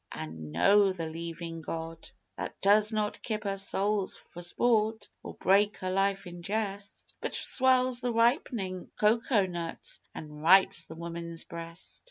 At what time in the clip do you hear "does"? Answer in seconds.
2.59-2.91